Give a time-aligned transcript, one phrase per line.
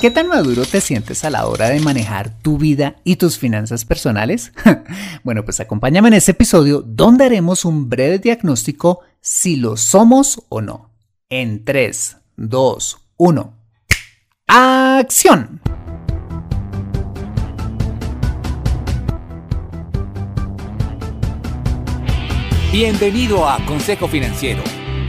[0.00, 3.84] ¿Qué tan maduro te sientes a la hora de manejar tu vida y tus finanzas
[3.84, 4.52] personales?
[5.24, 10.60] bueno, pues acompáñame en este episodio donde haremos un breve diagnóstico si lo somos o
[10.60, 10.92] no.
[11.28, 13.54] En 3, 2, 1.
[14.46, 15.60] ¡Acción!
[22.70, 24.62] Bienvenido a Consejo Financiero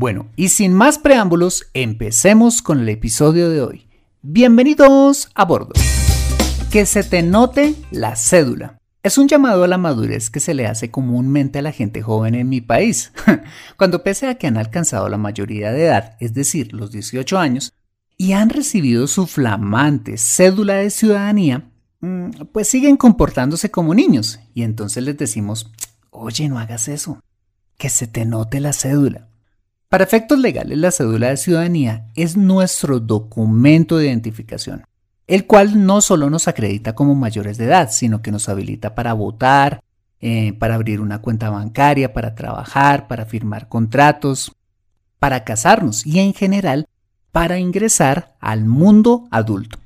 [0.00, 3.88] Bueno, y sin más preámbulos, empecemos con el episodio de hoy.
[4.22, 5.72] Bienvenidos a bordo.
[6.70, 8.78] Que se te note la cédula.
[9.02, 12.36] Es un llamado a la madurez que se le hace comúnmente a la gente joven
[12.36, 13.10] en mi país,
[13.76, 17.72] cuando pese a que han alcanzado la mayoría de edad, es decir, los 18 años,
[18.16, 21.72] y han recibido su flamante cédula de ciudadanía,
[22.02, 25.72] mm, pues siguen comportándose como niños, y entonces les decimos,
[26.10, 27.18] oye, no hagas eso,
[27.76, 29.28] que se te note la cédula.
[29.88, 34.84] Para efectos legales, la cédula de ciudadanía es nuestro documento de identificación,
[35.26, 39.14] el cual no solo nos acredita como mayores de edad, sino que nos habilita para
[39.14, 39.82] votar,
[40.20, 44.52] eh, para abrir una cuenta bancaria, para trabajar, para firmar contratos,
[45.18, 46.86] para casarnos y en general
[47.32, 49.78] para ingresar al mundo adulto.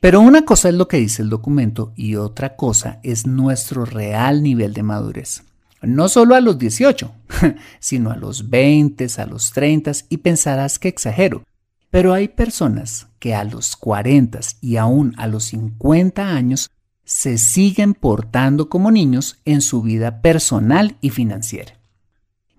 [0.00, 4.42] Pero una cosa es lo que dice el documento y otra cosa es nuestro real
[4.42, 5.42] nivel de madurez
[5.82, 7.12] no solo a los 18,
[7.80, 11.44] sino a los 20, a los 30 y pensarás que exagero.
[11.90, 16.70] Pero hay personas que a los 40 y aún a los 50 años
[17.04, 21.74] se siguen portando como niños en su vida personal y financiera.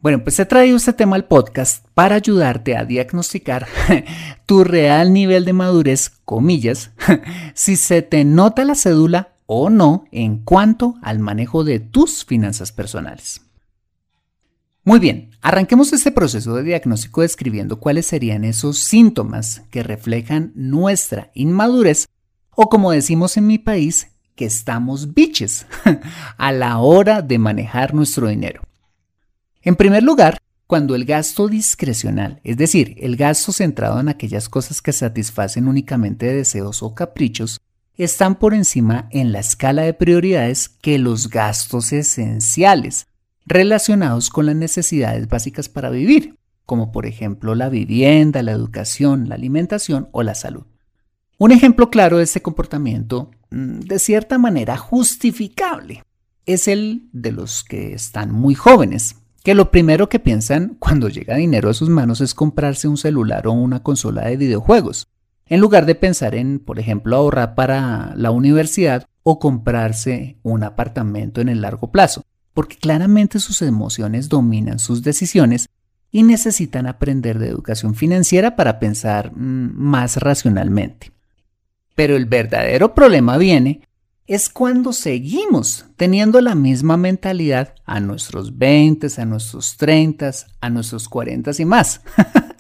[0.03, 3.67] Bueno, pues he traído este tema al podcast para ayudarte a diagnosticar
[4.45, 6.91] tu real nivel de madurez, comillas,
[7.53, 12.71] si se te nota la cédula o no en cuanto al manejo de tus finanzas
[12.71, 13.41] personales.
[14.83, 21.29] Muy bien, arranquemos este proceso de diagnóstico describiendo cuáles serían esos síntomas que reflejan nuestra
[21.35, 22.07] inmadurez
[22.55, 25.67] o como decimos en mi país, que estamos biches
[26.37, 28.63] a la hora de manejar nuestro dinero.
[29.61, 34.81] En primer lugar, cuando el gasto discrecional, es decir, el gasto centrado en aquellas cosas
[34.81, 37.61] que satisfacen únicamente deseos o caprichos,
[37.97, 43.07] están por encima en la escala de prioridades que los gastos esenciales
[43.45, 46.35] relacionados con las necesidades básicas para vivir,
[46.65, 50.63] como por ejemplo la vivienda, la educación, la alimentación o la salud.
[51.37, 56.03] Un ejemplo claro de este comportamiento, mm, de cierta manera justificable,
[56.45, 61.35] es el de los que están muy jóvenes, que lo primero que piensan cuando llega
[61.35, 65.07] dinero a sus manos es comprarse un celular o una consola de videojuegos,
[65.53, 71.41] en lugar de pensar en, por ejemplo, ahorrar para la universidad o comprarse un apartamento
[71.41, 72.23] en el largo plazo,
[72.55, 75.69] porque claramente sus emociones dominan sus decisiones
[76.11, 81.11] y necesitan aprender de educación financiera para pensar mm, más racionalmente.
[81.93, 83.81] Pero el verdadero problema viene
[84.25, 91.07] es cuando seguimos teniendo la misma mentalidad a nuestros 20, a nuestros 30, a nuestros
[91.07, 92.01] 40 y más.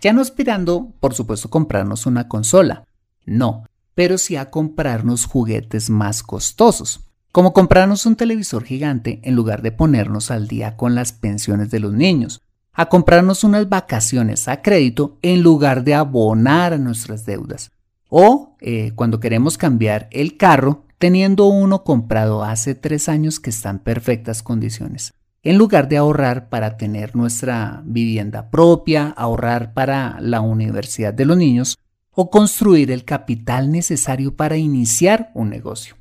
[0.00, 2.84] ya no aspirando, por supuesto, comprarnos una consola.
[3.24, 3.64] No,
[3.94, 7.00] pero sí a comprarnos juguetes más costosos,
[7.32, 11.80] como comprarnos un televisor gigante en lugar de ponernos al día con las pensiones de
[11.80, 12.40] los niños,
[12.72, 17.72] a comprarnos unas vacaciones a crédito en lugar de abonar a nuestras deudas,
[18.08, 23.70] o eh, cuando queremos cambiar el carro teniendo uno comprado hace tres años que está
[23.70, 25.12] en perfectas condiciones.
[25.48, 31.38] En lugar de ahorrar para tener nuestra vivienda propia, ahorrar para la universidad de los
[31.38, 31.78] niños
[32.10, 35.96] o construir el capital necesario para iniciar un negocio.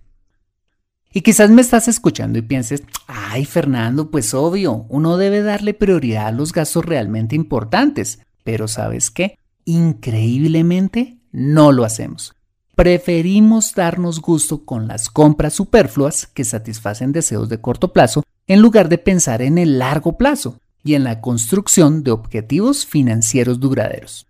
[1.14, 6.28] Y quizás me estás escuchando y pienses, ay Fernando, pues obvio, uno debe darle prioridad
[6.28, 9.40] a los gastos realmente importantes, pero ¿sabes qué?
[9.64, 12.37] Increíblemente no lo hacemos
[12.78, 18.88] preferimos darnos gusto con las compras superfluas que satisfacen deseos de corto plazo en lugar
[18.88, 24.28] de pensar en el largo plazo y en la construcción de objetivos financieros duraderos.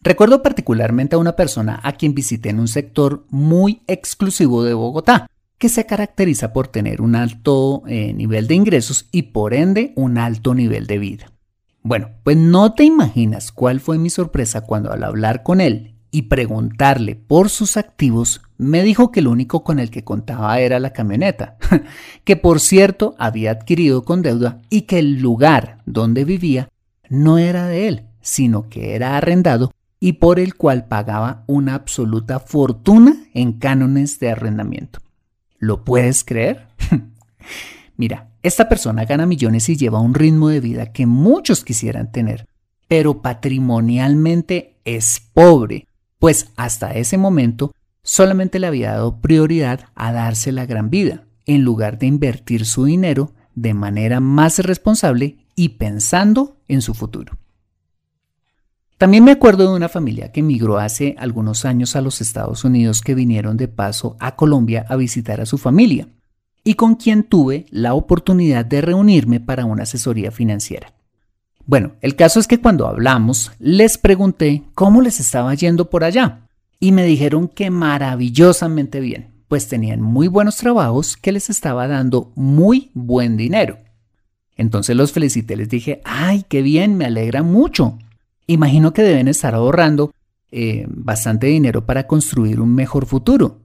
[0.00, 5.28] Recuerdo particularmente a una persona a quien visité en un sector muy exclusivo de Bogotá,
[5.58, 10.16] que se caracteriza por tener un alto eh, nivel de ingresos y por ende un
[10.16, 11.30] alto nivel de vida.
[11.82, 16.22] Bueno, pues no te imaginas cuál fue mi sorpresa cuando al hablar con él y
[16.22, 20.92] preguntarle por sus activos, me dijo que lo único con el que contaba era la
[20.92, 21.56] camioneta,
[22.24, 26.68] que por cierto había adquirido con deuda y que el lugar donde vivía
[27.08, 32.38] no era de él, sino que era arrendado y por el cual pagaba una absoluta
[32.40, 35.00] fortuna en cánones de arrendamiento.
[35.58, 36.66] ¿Lo puedes creer?
[37.96, 42.46] Mira, esta persona gana millones y lleva un ritmo de vida que muchos quisieran tener,
[42.86, 45.86] pero patrimonialmente es pobre
[46.22, 47.72] pues hasta ese momento
[48.04, 52.84] solamente le había dado prioridad a darse la gran vida, en lugar de invertir su
[52.84, 57.36] dinero de manera más responsable y pensando en su futuro.
[58.98, 63.00] También me acuerdo de una familia que emigró hace algunos años a los Estados Unidos
[63.00, 66.06] que vinieron de paso a Colombia a visitar a su familia
[66.62, 70.92] y con quien tuve la oportunidad de reunirme para una asesoría financiera.
[71.66, 76.40] Bueno, el caso es que cuando hablamos les pregunté cómo les estaba yendo por allá
[76.80, 82.32] y me dijeron que maravillosamente bien, pues tenían muy buenos trabajos que les estaba dando
[82.34, 83.78] muy buen dinero.
[84.56, 87.98] Entonces los felicité, les dije, ay, qué bien, me alegra mucho.
[88.46, 90.12] Imagino que deben estar ahorrando
[90.50, 93.60] eh, bastante dinero para construir un mejor futuro.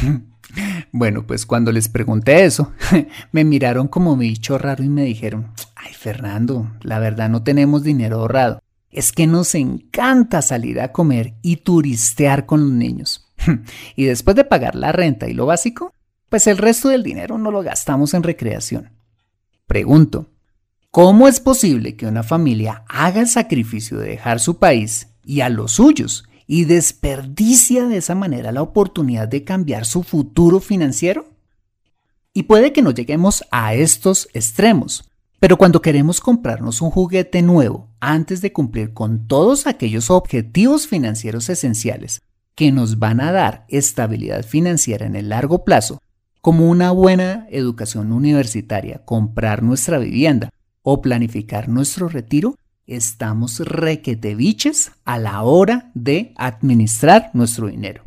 [0.92, 2.72] bueno, pues cuando les pregunté eso,
[3.32, 5.48] me miraron como bicho raro y me dijeron,
[5.84, 8.62] Ay, Fernando, la verdad no tenemos dinero ahorrado.
[8.90, 13.30] Es que nos encanta salir a comer y turistear con los niños.
[13.96, 15.92] y después de pagar la renta y lo básico,
[16.30, 18.92] pues el resto del dinero no lo gastamos en recreación.
[19.66, 20.30] Pregunto,
[20.90, 25.50] ¿cómo es posible que una familia haga el sacrificio de dejar su país y a
[25.50, 31.28] los suyos y desperdicia de esa manera la oportunidad de cambiar su futuro financiero?
[32.32, 35.10] Y puede que no lleguemos a estos extremos,
[35.44, 41.50] pero cuando queremos comprarnos un juguete nuevo antes de cumplir con todos aquellos objetivos financieros
[41.50, 42.22] esenciales
[42.54, 46.00] que nos van a dar estabilidad financiera en el largo plazo,
[46.40, 50.48] como una buena educación universitaria, comprar nuestra vivienda
[50.80, 58.03] o planificar nuestro retiro, estamos requeteviches a la hora de administrar nuestro dinero.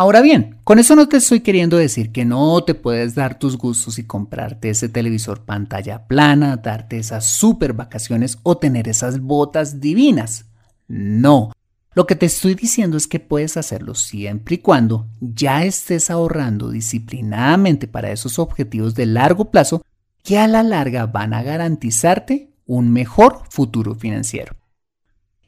[0.00, 3.58] Ahora bien, con eso no te estoy queriendo decir que no te puedes dar tus
[3.58, 9.78] gustos y comprarte ese televisor pantalla plana, darte esas super vacaciones o tener esas botas
[9.78, 10.46] divinas.
[10.88, 11.52] No.
[11.92, 16.70] Lo que te estoy diciendo es que puedes hacerlo siempre y cuando ya estés ahorrando
[16.70, 19.82] disciplinadamente para esos objetivos de largo plazo
[20.24, 24.59] que a la larga van a garantizarte un mejor futuro financiero.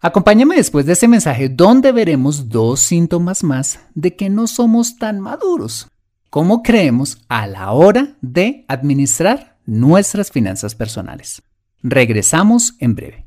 [0.02, 5.21] Acompáñame después de este mensaje donde veremos dos síntomas más de que no somos tan
[5.21, 5.87] maduros
[6.32, 11.42] como creemos a la hora de administrar nuestras finanzas personales.
[11.82, 13.26] Regresamos en breve.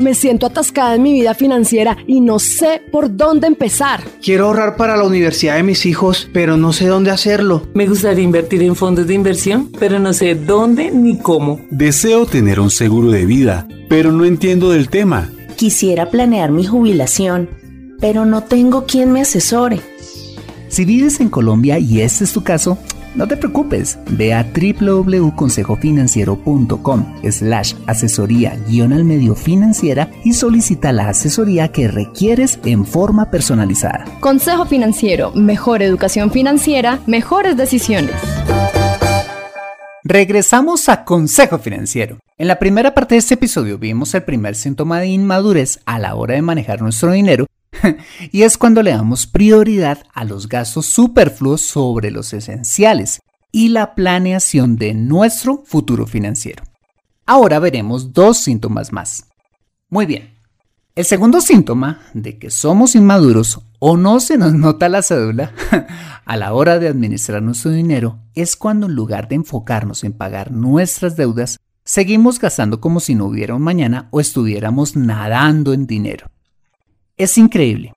[0.00, 4.02] Me siento atascada en mi vida financiera y no sé por dónde empezar.
[4.20, 7.68] Quiero ahorrar para la universidad de mis hijos, pero no sé dónde hacerlo.
[7.74, 11.60] Me gustaría invertir en fondos de inversión, pero no sé dónde ni cómo.
[11.70, 15.30] Deseo tener un seguro de vida, pero no entiendo del tema.
[15.56, 17.48] Quisiera planear mi jubilación,
[18.00, 19.80] pero no tengo quien me asesore.
[20.68, 22.76] Si vives en Colombia y este es tu caso,
[23.14, 31.10] No te preocupes, ve a www.consejofinanciero.com slash asesoría guion al medio financiera y solicita la
[31.10, 34.04] asesoría que requieres en forma personalizada.
[34.18, 38.16] Consejo Financiero, mejor educación financiera, mejores decisiones.
[40.14, 42.20] Regresamos a Consejo Financiero.
[42.38, 46.14] En la primera parte de este episodio vimos el primer síntoma de inmadurez a la
[46.14, 47.46] hora de manejar nuestro dinero
[48.30, 53.18] y es cuando le damos prioridad a los gastos superfluos sobre los esenciales
[53.50, 56.62] y la planeación de nuestro futuro financiero.
[57.26, 59.24] Ahora veremos dos síntomas más.
[59.90, 60.32] Muy bien.
[60.94, 65.52] El segundo síntoma de que somos inmaduros o no se nos nota la cédula
[66.24, 70.52] a la hora de administrar nuestro dinero es cuando en lugar de enfocarnos en pagar
[70.52, 76.30] nuestras deudas, seguimos gastando como si no hubiera un mañana o estuviéramos nadando en dinero.
[77.16, 77.92] Es increíble.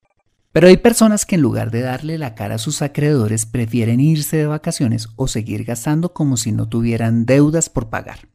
[0.51, 4.38] Pero hay personas que en lugar de darle la cara a sus acreedores prefieren irse
[4.38, 8.27] de vacaciones o seguir gastando como si no tuvieran deudas por pagar.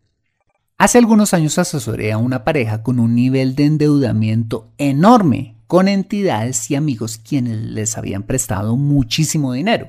[0.79, 6.71] Hace algunos años asesoré a una pareja con un nivel de endeudamiento enorme con entidades
[6.71, 9.89] y amigos quienes les habían prestado muchísimo dinero,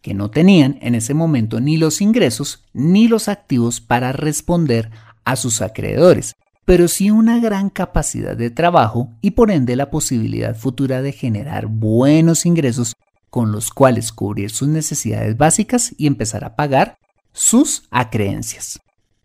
[0.00, 4.92] que no tenían en ese momento ni los ingresos ni los activos para responder
[5.24, 10.54] a sus acreedores pero sí una gran capacidad de trabajo y por ende la posibilidad
[10.54, 12.94] futura de generar buenos ingresos
[13.28, 16.96] con los cuales cubrir sus necesidades básicas y empezar a pagar
[17.32, 18.78] sus acreencias.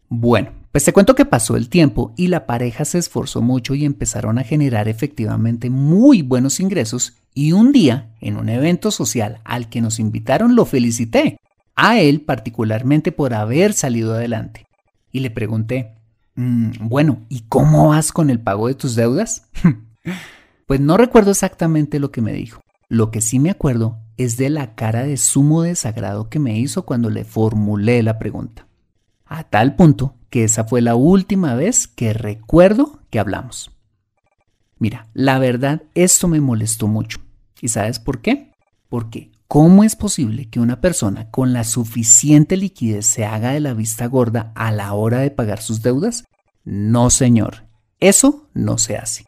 [0.10, 3.86] Bueno, pues te cuento que pasó el tiempo y la pareja se esforzó mucho y
[3.86, 9.70] empezaron a generar efectivamente muy buenos ingresos y un día, en un evento social al
[9.70, 11.38] que nos invitaron, lo felicité,
[11.76, 14.66] a él particularmente por haber salido adelante.
[15.14, 15.96] Y le pregunté,
[16.36, 19.50] Mm, bueno, ¿y cómo vas con el pago de tus deudas?
[20.68, 22.62] pues no recuerdo exactamente lo que me dijo.
[22.90, 26.86] Lo que sí me acuerdo es de la cara de sumo desagrado que me hizo
[26.86, 28.68] cuando le formulé la pregunta.
[29.26, 33.70] A tal punto que esa fue la última vez que recuerdo que hablamos.
[34.80, 37.20] Mira, la verdad, esto me molestó mucho.
[37.62, 38.52] ¿Y sabes por qué?
[38.90, 43.76] Porque ¿Cómo es posible que una persona con la suficiente liquidez se haga de la
[43.76, 46.24] vista gorda a la hora de pagar sus deudas?
[46.64, 47.68] No, señor.
[48.00, 49.26] Eso no se hace.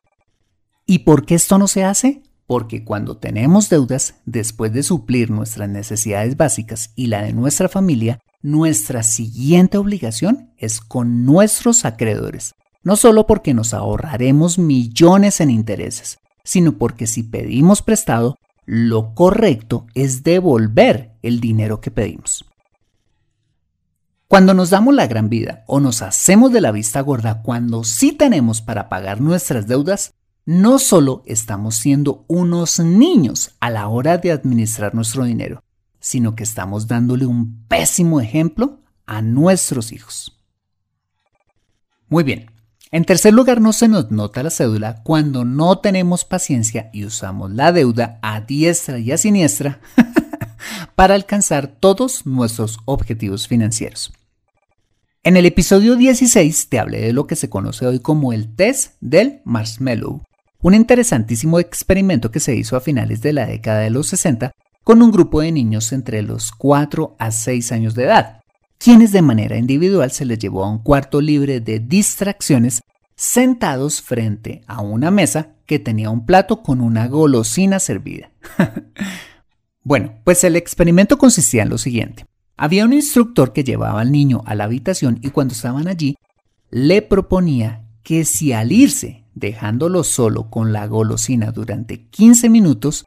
[0.88, 2.24] ¿Y por qué esto no se hace?
[2.48, 8.20] Porque cuando tenemos deudas, después de suplir nuestras necesidades básicas y la de nuestra familia,
[8.42, 12.54] nuestra siguiente obligación es con nuestros acreedores.
[12.84, 18.36] No solo porque nos ahorraremos millones en intereses, sino porque si pedimos prestado,
[18.66, 22.46] lo correcto es devolver el dinero que pedimos.
[24.28, 28.12] Cuando nos damos la gran vida o nos hacemos de la vista gorda cuando sí
[28.12, 30.14] tenemos para pagar nuestras deudas,
[30.46, 35.64] no solo estamos siendo unos niños a la hora de administrar nuestro dinero,
[36.00, 40.40] sino que estamos dándole un pésimo ejemplo a nuestros hijos.
[42.08, 42.52] Muy bien,
[42.92, 47.52] en tercer lugar, no se nos nota la cédula cuando no tenemos paciencia y usamos
[47.52, 49.80] la deuda a diestra y a siniestra
[50.96, 54.14] para alcanzar todos nuestros objetivos financieros.
[55.24, 58.94] En el episodio 16 te hablé de lo que se conoce hoy como el test
[59.02, 60.22] del marshmallow,
[60.66, 64.52] un interesantísimo experimento que se hizo a finales de la década de los 60
[64.84, 68.40] con un grupo de niños entre los 4 a 6 años de edad
[68.80, 72.82] quienes de manera individual se les llevó a un cuarto libre de distracciones
[73.16, 78.32] sentados frente a una mesa que tenía un plato con una golosina servida.
[79.84, 82.26] bueno, pues el experimento consistía en lo siguiente.
[82.58, 86.16] Había un instructor que llevaba al niño a la habitación y cuando estaban allí
[86.72, 93.06] le proponía que si al irse dejándolo solo con la golosina durante 15 minutos,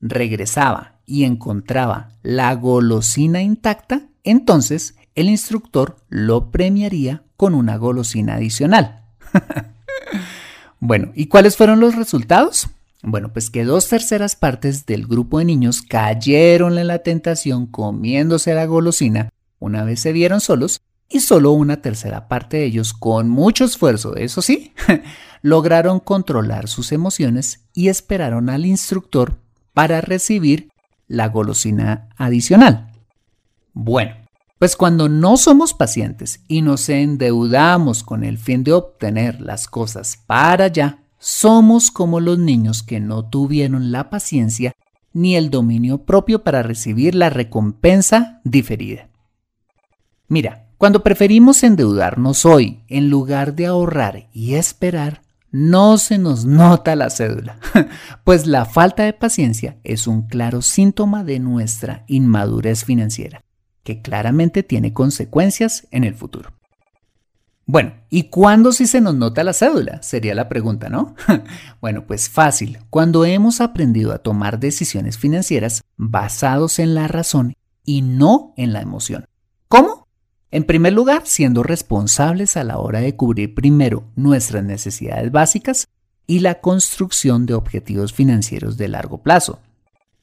[0.00, 9.04] regresaba y encontraba la golosina intacta, entonces el instructor lo premiaría con una golosina adicional.
[10.80, 12.68] bueno, ¿y cuáles fueron los resultados?
[13.02, 18.54] Bueno, pues que dos terceras partes del grupo de niños cayeron en la tentación comiéndose
[18.54, 23.28] la golosina una vez se vieron solos y solo una tercera parte de ellos, con
[23.28, 24.72] mucho esfuerzo, eso sí,
[25.42, 29.38] lograron controlar sus emociones y esperaron al instructor
[29.74, 30.70] para recibir
[31.06, 32.92] la golosina adicional.
[33.72, 34.16] Bueno,
[34.58, 40.22] pues cuando no somos pacientes y nos endeudamos con el fin de obtener las cosas
[40.26, 44.72] para allá, somos como los niños que no tuvieron la paciencia
[45.12, 49.08] ni el dominio propio para recibir la recompensa diferida.
[50.28, 56.96] Mira, cuando preferimos endeudarnos hoy en lugar de ahorrar y esperar, no se nos nota
[56.96, 57.58] la cédula,
[58.24, 63.42] pues la falta de paciencia es un claro síntoma de nuestra inmadurez financiera
[63.84, 66.52] que claramente tiene consecuencias en el futuro.
[67.64, 70.02] Bueno, ¿y cuándo si se nos nota la cédula?
[70.02, 71.14] Sería la pregunta, ¿no?
[71.80, 78.00] bueno, pues fácil, cuando hemos aprendido a tomar decisiones financieras basados en la razón y
[78.00, 79.26] no en la emoción.
[79.68, 80.07] ¿Cómo?
[80.50, 85.88] En primer lugar, siendo responsables a la hora de cubrir primero nuestras necesidades básicas
[86.26, 89.60] y la construcción de objetivos financieros de largo plazo.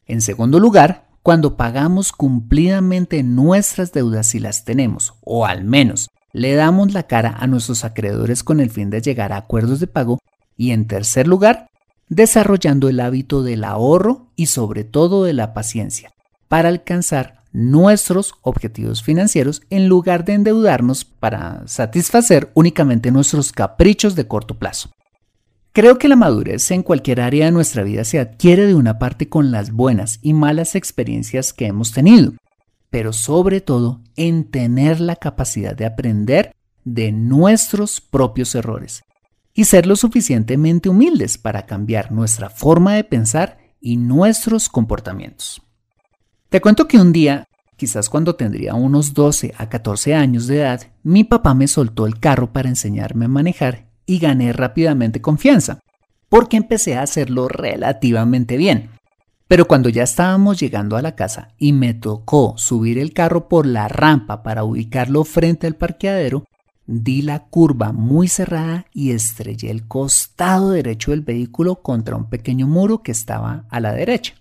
[0.07, 6.53] En segundo lugar, cuando pagamos cumplidamente nuestras deudas si las tenemos, o al menos le
[6.53, 10.19] damos la cara a nuestros acreedores con el fin de llegar a acuerdos de pago
[10.57, 11.67] y en tercer lugar,
[12.09, 16.11] desarrollando el hábito del ahorro y sobre todo de la paciencia
[16.47, 24.27] para alcanzar nuestros objetivos financieros en lugar de endeudarnos para satisfacer únicamente nuestros caprichos de
[24.27, 24.89] corto plazo.
[25.71, 29.29] Creo que la madurez en cualquier área de nuestra vida se adquiere de una parte
[29.29, 32.33] con las buenas y malas experiencias que hemos tenido
[32.95, 39.03] pero sobre todo en tener la capacidad de aprender de nuestros propios errores
[39.53, 45.61] y ser lo suficientemente humildes para cambiar nuestra forma de pensar y nuestros comportamientos.
[46.55, 50.83] Te cuento que un día, quizás cuando tendría unos 12 a 14 años de edad,
[51.03, 55.81] mi papá me soltó el carro para enseñarme a manejar y gané rápidamente confianza,
[56.29, 58.91] porque empecé a hacerlo relativamente bien.
[59.49, 63.65] Pero cuando ya estábamos llegando a la casa y me tocó subir el carro por
[63.65, 66.45] la rampa para ubicarlo frente al parqueadero,
[66.87, 72.65] di la curva muy cerrada y estrellé el costado derecho del vehículo contra un pequeño
[72.65, 74.35] muro que estaba a la derecha.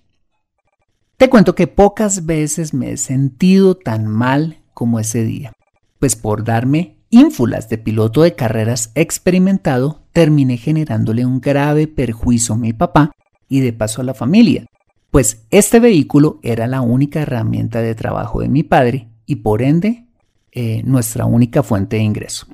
[1.17, 5.53] Te cuento que pocas veces me he sentido tan mal como ese día,
[6.01, 12.59] pues por darme ínfulas de piloto de carreras experimentado, terminé generándole un grave perjuicio a
[12.59, 13.13] mi papá
[13.49, 14.67] y de paso a la familia,
[15.13, 20.07] pues este vehículo era la única herramienta de trabajo de mi padre y por ende
[20.51, 22.49] eh, nuestra única fuente de ingreso.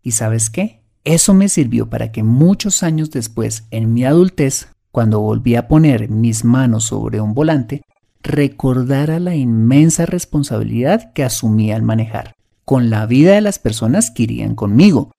[0.00, 0.80] ¿Y sabes qué?
[1.02, 6.08] Eso me sirvió para que muchos años después, en mi adultez, cuando volví a poner
[6.08, 7.82] mis manos sobre un volante,
[8.22, 14.24] recordara la inmensa responsabilidad que asumía al manejar, con la vida de las personas que
[14.24, 15.12] irían conmigo,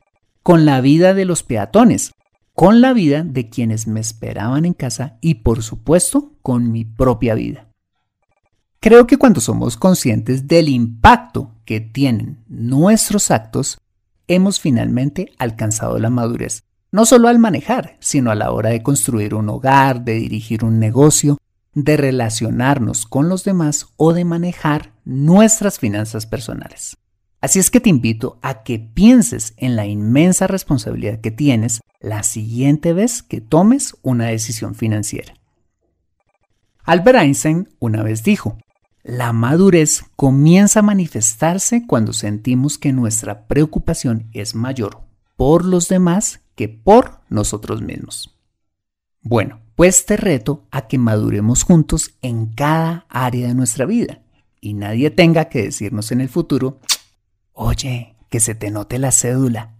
[0.44, 2.12] con la vida de los peatones,
[2.54, 7.34] con la vida de quienes me esperaban en casa y por supuesto con mi propia
[7.36, 7.68] vida.
[8.80, 13.78] Creo que cuando somos conscientes del impacto que tienen nuestros actos,
[14.28, 19.34] hemos finalmente alcanzado la madurez, no solo al manejar, sino a la hora de construir
[19.34, 21.38] un hogar, de dirigir un negocio,
[21.74, 26.98] de relacionarnos con los demás o de manejar nuestras finanzas personales.
[27.40, 32.24] Así es que te invito a que pienses en la inmensa responsabilidad que tienes la
[32.24, 35.34] siguiente vez que tomes una decisión financiera.
[36.84, 38.58] Albert Einstein una vez dijo,
[39.04, 45.02] la madurez comienza a manifestarse cuando sentimos que nuestra preocupación es mayor
[45.36, 48.38] por los demás que por nosotros mismos.
[49.24, 54.22] Bueno, pues te reto a que maduremos juntos en cada área de nuestra vida
[54.60, 56.80] y nadie tenga que decirnos en el futuro,
[57.54, 59.76] Oye, que se te note la cédula.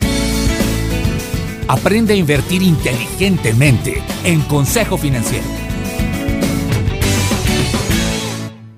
[1.68, 5.46] Aprende a invertir inteligentemente en Consejo Financiero.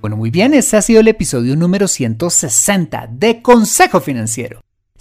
[0.01, 4.62] Bueno, muy bien, este ha sido el episodio número 160 de Consejo Financiero.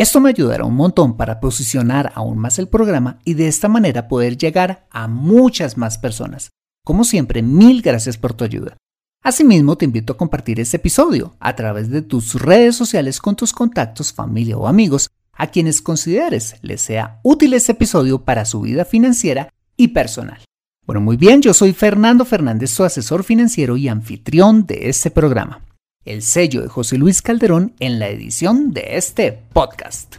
[0.00, 4.08] Esto me ayudará un montón para posicionar aún más el programa y de esta manera
[4.08, 6.52] poder llegar a muchas más personas.
[6.86, 8.78] Como siempre, mil gracias por tu ayuda.
[9.22, 13.52] Asimismo, te invito a compartir este episodio a través de tus redes sociales con tus
[13.52, 18.86] contactos, familia o amigos a quienes consideres les sea útil este episodio para su vida
[18.86, 20.42] financiera y personal.
[20.86, 25.60] Bueno, muy bien, yo soy Fernando Fernández, su asesor financiero y anfitrión de este programa.
[26.06, 30.16] El sello de José Luis Calderón en la edición de este podcast.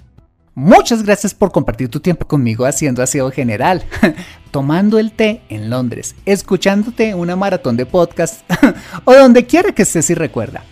[0.53, 3.83] Muchas gracias por compartir tu tiempo conmigo haciendo aseo general,
[4.51, 8.41] tomando el té en Londres, escuchándote una maratón de podcast
[9.05, 10.63] o donde quiera que estés y recuerda.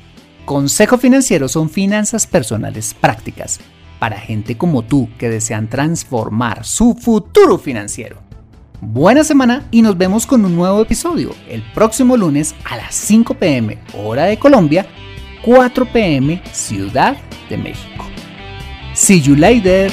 [0.45, 3.59] Consejo Financiero son finanzas personales prácticas
[3.97, 8.28] para gente como tú que desean transformar su futuro financiero.
[8.81, 13.33] Buena semana y nos vemos con un nuevo episodio el próximo lunes a las 5
[13.33, 14.85] pm hora de Colombia
[15.43, 17.17] 4 pm Ciudad
[17.49, 18.05] de México.
[18.93, 19.91] See you later.